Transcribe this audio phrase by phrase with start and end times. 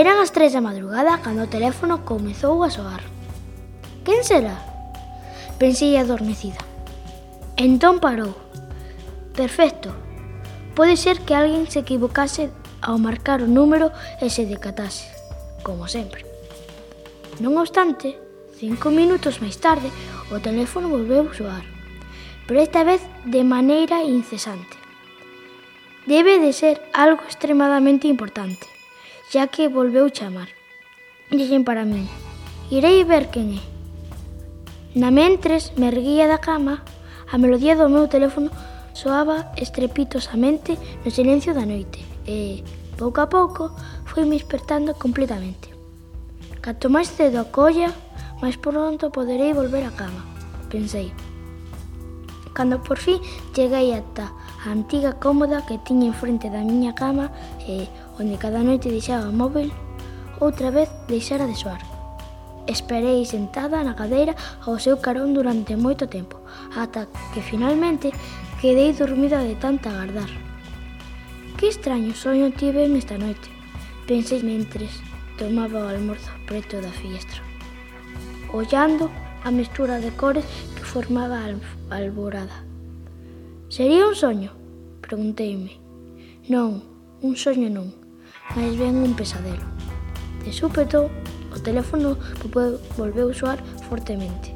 [0.00, 3.04] Eran as tres da madrugada cando o teléfono comezou a soar.
[4.00, 4.56] Quen será?
[5.60, 6.56] Pensei adormecida.
[7.60, 8.32] Entón parou.
[9.36, 9.92] Perfecto.
[10.72, 12.48] Pode ser que alguén se equivocase
[12.80, 13.92] ao marcar o número
[14.24, 15.04] e se decatase,
[15.60, 16.24] como sempre.
[17.36, 18.16] Non obstante,
[18.56, 19.92] cinco minutos máis tarde,
[20.32, 21.68] o teléfono volveu soar,
[22.48, 24.80] pero esta vez de maneira incesante.
[26.08, 28.79] Debe de ser algo extremadamente importante
[29.30, 30.50] xa que volveu chamar.
[31.30, 32.10] Dixen para min,
[32.66, 33.62] irei ver quen é.
[34.98, 36.82] Na mentres me erguía da cama,
[37.30, 38.50] a melodía do meu teléfono
[38.90, 40.74] soaba estrepitosamente
[41.06, 42.66] no silencio da noite e,
[42.98, 43.70] pouco a pouco,
[44.02, 45.70] fui me despertando completamente.
[46.58, 47.94] Canto máis cedo a colla,
[48.42, 50.26] máis pronto poderei volver á cama,
[50.66, 51.14] pensei.
[52.52, 53.20] Cando por fin
[53.54, 54.32] cheguei ata
[54.66, 57.30] a antiga cómoda que tiña enfrente da miña cama
[57.64, 57.86] e
[58.18, 59.70] onde cada noite deixaba o móvil,
[60.42, 61.80] outra vez deixara de soar.
[62.66, 64.34] Esperei sentada na cadeira
[64.66, 66.42] ao seu carón durante moito tempo,
[66.76, 68.12] ata que finalmente
[68.60, 70.30] quedei dormida de tanta agardar.
[71.56, 73.48] Que extraño soño tive esta noite,
[74.06, 75.00] pensei mentres
[75.38, 77.40] tomaba o almorzo preto da fiestra.
[78.52, 79.08] Ollando
[79.44, 80.44] a mestura de cores
[80.76, 82.64] que formaba a alborada.
[83.68, 84.52] Sería un soño?
[85.00, 85.78] Pregunteime.
[86.48, 86.82] Non,
[87.22, 87.94] un soño non,
[88.58, 89.62] máis ben un pesadelo.
[90.44, 91.06] De súpeto,
[91.54, 92.16] o teléfono
[92.96, 94.50] volveu soar fortemente.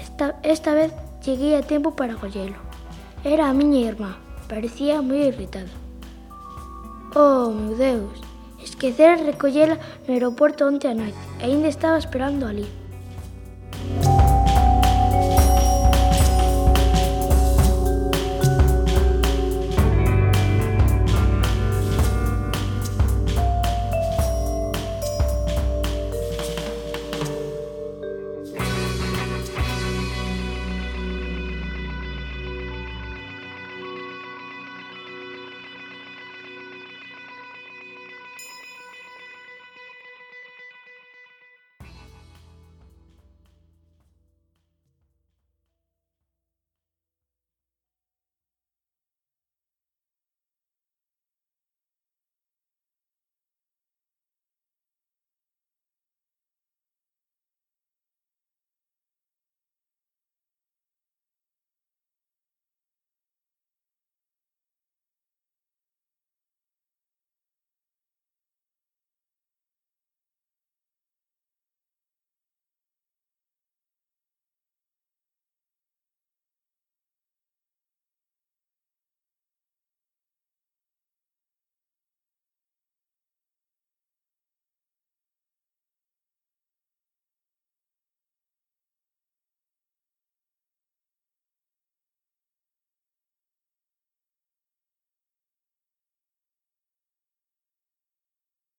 [0.00, 2.56] Esta, esta vez cheguei a tempo para collelo.
[3.24, 4.16] Era a miña irmá,
[4.48, 5.72] parecía moi irritada.
[7.16, 8.16] Oh, meu Deus,
[8.62, 9.76] esquecer recollela
[10.06, 12.68] no aeroporto onte a noite, e aínda estaba esperando ali.